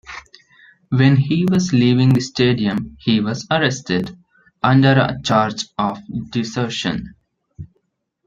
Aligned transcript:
When 0.89 1.15
he 1.15 1.45
was 1.45 1.73
leaving 1.73 2.09
the 2.11 2.21
stadium 2.21 2.97
he 2.99 3.19
was 3.19 3.45
arrested, 3.51 4.17
under 4.63 4.93
a 4.93 5.21
charge 5.21 5.65
of 5.77 5.99
desertion. 6.31 7.13